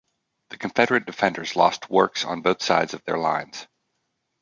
The 0.49 0.57
Confederate 0.57 1.05
defenders 1.05 1.55
lost 1.55 1.87
works 1.91 2.25
on 2.25 2.41
both 2.41 2.63
sides 2.63 2.95
of 2.95 3.03
their 3.03 3.19
lines. 3.19 3.67